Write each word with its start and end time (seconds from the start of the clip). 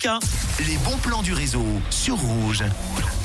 Tiens. 0.00 0.37
Les 0.66 0.76
bons 0.78 0.96
plans 0.96 1.22
du 1.22 1.32
réseau 1.32 1.64
sur 1.88 2.16
Rouge. 2.16 2.64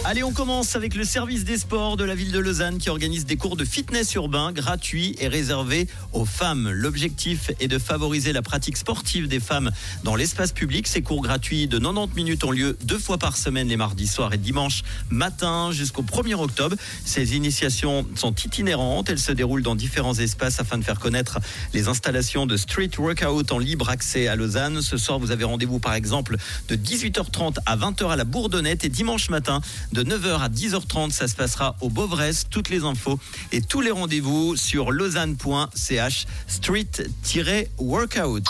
Allez, 0.05 0.21
on 0.21 0.33
commence 0.33 0.75
avec 0.75 0.93
le 0.93 1.03
service 1.03 1.45
des 1.45 1.57
sports 1.57 1.97
de 1.97 2.03
la 2.03 2.13
ville 2.13 2.31
de 2.31 2.37
Lausanne 2.37 2.77
qui 2.77 2.89
organise 2.89 3.25
des 3.25 3.37
cours 3.37 3.55
de 3.55 3.65
fitness 3.65 4.13
urbain 4.13 4.51
gratuits 4.51 5.15
et 5.19 5.27
réservés 5.27 5.87
aux 6.11 6.25
femmes. 6.25 6.69
L'objectif 6.69 7.49
est 7.59 7.69
de 7.69 7.79
favoriser 7.79 8.33
la 8.33 8.41
pratique 8.41 8.77
sportive 8.77 9.27
des 9.27 9.39
femmes 9.39 9.71
dans 10.03 10.15
l'espace 10.15 10.51
public. 10.51 10.87
Ces 10.87 11.01
cours 11.01 11.23
gratuits 11.23 11.67
de 11.67 11.79
90 11.79 12.15
minutes 12.15 12.43
ont 12.43 12.51
lieu 12.51 12.77
deux 12.83 12.99
fois 12.99 13.17
par 13.17 13.37
semaine, 13.37 13.67
les 13.69 13.77
mardis 13.77 14.07
soirs 14.07 14.33
et 14.33 14.37
dimanche 14.37 14.83
matin 15.09 15.71
jusqu'au 15.71 16.03
1er 16.03 16.35
octobre. 16.35 16.75
Ces 17.05 17.35
initiations 17.35 18.05
sont 18.15 18.35
itinérantes. 18.35 19.09
Elles 19.09 19.19
se 19.19 19.31
déroulent 19.31 19.63
dans 19.63 19.75
différents 19.75 20.15
espaces 20.15 20.59
afin 20.59 20.77
de 20.77 20.83
faire 20.83 20.99
connaître 20.99 21.39
les 21.73 21.87
installations 21.87 22.45
de 22.45 22.57
street 22.57 22.91
workout 22.99 23.51
en 23.51 23.57
libre 23.57 23.89
accès 23.89 24.27
à 24.27 24.35
Lausanne. 24.35 24.81
Ce 24.81 24.97
soir, 24.97 25.17
vous 25.17 25.31
avez 25.31 25.45
rendez-vous 25.45 25.79
par 25.79 25.93
exemple 25.93 26.35
de 26.67 26.75
18h30 27.23 27.57
à 27.65 27.77
20h 27.77 28.11
à 28.11 28.15
la 28.15 28.23
Bourdonnette 28.23 28.85
et 28.85 28.89
dimanche 28.89 29.29
matin 29.29 29.61
de 29.91 30.03
9h 30.03 30.39
à 30.41 30.49
10h30 30.49 31.11
ça 31.11 31.27
se 31.27 31.35
passera 31.35 31.75
au 31.81 31.89
Beauvresse. 31.89 32.45
Toutes 32.49 32.69
les 32.69 32.83
infos 32.83 33.19
et 33.51 33.61
tous 33.61 33.81
les 33.81 33.91
rendez-vous 33.91 34.55
sur 34.55 34.91
lausanne.ch 34.91 36.25
street-workout. 36.47 38.43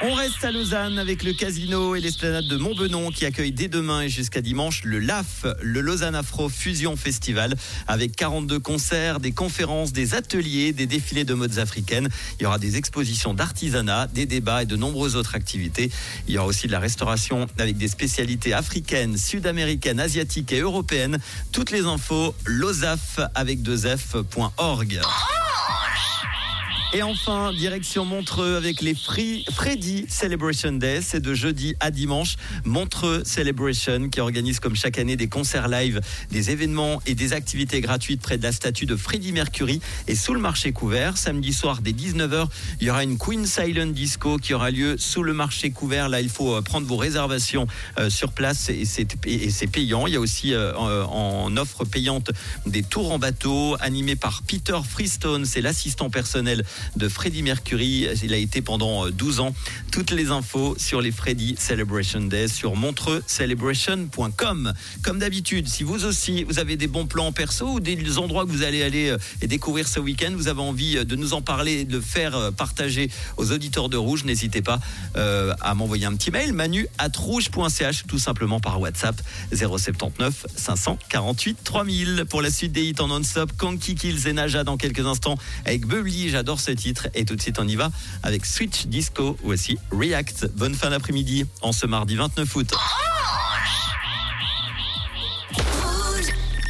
On 0.00 0.14
reste 0.14 0.44
à 0.44 0.52
Lausanne 0.52 0.96
avec 0.96 1.24
le 1.24 1.32
casino 1.32 1.96
et 1.96 2.00
l'esplanade 2.00 2.46
de 2.46 2.56
Montbenon 2.56 3.10
qui 3.10 3.26
accueille 3.26 3.50
dès 3.50 3.66
demain 3.66 4.02
et 4.02 4.08
jusqu'à 4.08 4.40
dimanche 4.40 4.84
le 4.84 5.00
LAF, 5.00 5.44
le 5.60 5.80
Lausanne 5.80 6.14
Afro 6.14 6.48
Fusion 6.48 6.94
Festival, 6.94 7.56
avec 7.88 8.14
42 8.14 8.60
concerts, 8.60 9.18
des 9.18 9.32
conférences, 9.32 9.92
des 9.92 10.14
ateliers, 10.14 10.72
des 10.72 10.86
défilés 10.86 11.24
de 11.24 11.34
modes 11.34 11.58
africaines. 11.58 12.08
Il 12.38 12.44
y 12.44 12.46
aura 12.46 12.60
des 12.60 12.76
expositions 12.76 13.34
d'artisanat, 13.34 14.06
des 14.06 14.24
débats 14.24 14.62
et 14.62 14.66
de 14.66 14.76
nombreuses 14.76 15.16
autres 15.16 15.34
activités. 15.34 15.90
Il 16.28 16.34
y 16.34 16.38
aura 16.38 16.46
aussi 16.46 16.68
de 16.68 16.72
la 16.72 16.80
restauration 16.80 17.48
avec 17.58 17.76
des 17.76 17.88
spécialités 17.88 18.52
africaines, 18.52 19.18
sud-américaines, 19.18 19.98
asiatiques 19.98 20.52
et 20.52 20.60
européennes. 20.60 21.18
Toutes 21.50 21.72
les 21.72 21.86
infos, 21.86 22.36
losaf 22.46 23.18
avec 23.34 23.62
2f.org. 23.62 25.00
Et 26.94 27.02
enfin, 27.02 27.52
direction 27.52 28.06
Montreux 28.06 28.56
avec 28.56 28.80
les 28.80 28.94
Free 28.94 29.44
Freddy 29.52 30.06
Celebration 30.08 30.72
Day. 30.72 31.00
C'est 31.02 31.20
de 31.20 31.34
jeudi 31.34 31.74
à 31.80 31.90
dimanche. 31.90 32.36
Montreux 32.64 33.24
Celebration 33.26 34.08
qui 34.08 34.20
organise 34.20 34.58
comme 34.58 34.74
chaque 34.74 34.98
année 34.98 35.14
des 35.14 35.28
concerts 35.28 35.68
live, 35.68 36.00
des 36.30 36.50
événements 36.50 37.02
et 37.04 37.14
des 37.14 37.34
activités 37.34 37.82
gratuites 37.82 38.22
près 38.22 38.38
de 38.38 38.42
la 38.42 38.52
statue 38.52 38.86
de 38.86 38.96
Freddie 38.96 39.32
Mercury 39.32 39.82
et 40.06 40.14
sous 40.14 40.32
le 40.32 40.40
marché 40.40 40.72
couvert. 40.72 41.18
Samedi 41.18 41.52
soir 41.52 41.80
dès 41.82 41.92
19h, 41.92 42.46
il 42.80 42.86
y 42.86 42.90
aura 42.90 43.04
une 43.04 43.18
Queen 43.18 43.44
Silent 43.44 43.88
Disco 43.88 44.38
qui 44.38 44.54
aura 44.54 44.70
lieu 44.70 44.96
sous 44.96 45.22
le 45.22 45.34
marché 45.34 45.70
couvert. 45.70 46.08
Là, 46.08 46.22
il 46.22 46.30
faut 46.30 46.54
euh, 46.54 46.62
prendre 46.62 46.86
vos 46.86 46.96
réservations 46.96 47.66
euh, 47.98 48.08
sur 48.08 48.32
place 48.32 48.70
et 48.70 48.86
c'est 48.86 49.66
payant. 49.66 50.06
Il 50.06 50.14
y 50.14 50.16
a 50.16 50.20
aussi 50.20 50.54
euh, 50.54 50.72
en 50.74 51.54
offre 51.58 51.84
payante 51.84 52.30
des 52.64 52.82
tours 52.82 53.12
en 53.12 53.18
bateau 53.18 53.76
animés 53.80 54.16
par 54.16 54.42
Peter 54.42 54.78
Freestone. 54.88 55.44
C'est 55.44 55.60
l'assistant 55.60 56.08
personnel 56.08 56.64
de 56.96 57.08
Freddie 57.08 57.42
Mercury. 57.42 58.08
Il 58.22 58.32
a 58.32 58.36
été 58.36 58.62
pendant 58.62 59.08
12 59.08 59.38
euh, 59.38 59.42
ans. 59.42 59.54
Toutes 59.90 60.10
les 60.10 60.30
infos 60.30 60.76
sur 60.78 61.00
les 61.00 61.12
Freddie 61.12 61.56
Celebration 61.58 62.20
Days 62.20 62.48
sur 62.48 62.76
montreuxcelebration.com. 62.76 64.72
Comme 65.02 65.18
d'habitude, 65.18 65.68
si 65.68 65.82
vous 65.82 66.04
aussi 66.04 66.44
vous 66.44 66.58
avez 66.58 66.76
des 66.76 66.86
bons 66.86 67.06
plans 67.06 67.32
perso 67.32 67.66
ou 67.74 67.80
des 67.80 68.18
endroits 68.18 68.44
que 68.44 68.50
vous 68.50 68.62
allez 68.62 68.82
aller 68.82 69.10
euh, 69.10 69.18
et 69.42 69.46
découvrir 69.46 69.88
ce 69.88 70.00
week-end, 70.00 70.32
vous 70.34 70.48
avez 70.48 70.60
envie 70.60 70.98
euh, 70.98 71.04
de 71.04 71.16
nous 71.16 71.34
en 71.34 71.42
parler, 71.42 71.84
de 71.84 72.00
faire 72.00 72.52
partager 72.52 73.10
aux 73.36 73.52
auditeurs 73.52 73.88
de 73.88 73.96
Rouge, 73.96 74.24
n'hésitez 74.24 74.62
pas 74.62 74.80
à 75.14 75.74
m'envoyer 75.74 76.06
un 76.06 76.14
petit 76.14 76.30
mail 76.30 76.52
manu 76.52 76.86
at 76.98 77.10
rouge.ch 77.16 78.04
tout 78.06 78.18
simplement 78.18 78.60
par 78.60 78.80
WhatsApp 78.80 79.20
079 79.52 80.46
548 80.56 81.58
3000 81.64 82.24
pour 82.28 82.42
la 82.42 82.50
suite 82.50 82.72
des 82.72 82.84
hits 82.84 83.00
en 83.00 83.08
non-stop. 83.08 83.52
Kanki 83.56 83.94
Kills 83.94 84.26
et 84.26 84.32
Naja 84.32 84.64
dans 84.64 84.76
quelques 84.76 85.06
instants 85.06 85.38
avec 85.64 85.86
Bubbly. 85.86 86.28
J'adore 86.30 86.60
ce 86.60 86.67
titre. 86.74 87.08
Et 87.14 87.24
tout 87.24 87.36
de 87.36 87.42
suite, 87.42 87.58
on 87.58 87.66
y 87.66 87.76
va 87.76 87.90
avec 88.22 88.46
Switch 88.46 88.86
Disco 88.86 89.36
aussi 89.44 89.78
React. 89.90 90.52
Bonne 90.56 90.74
fin 90.74 90.90
d'après-midi 90.90 91.46
en 91.62 91.72
ce 91.72 91.86
mardi 91.86 92.16
29 92.16 92.56
août. 92.56 92.74